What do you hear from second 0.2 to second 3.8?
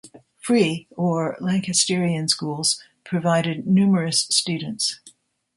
Free, or Lancasterian, schools provided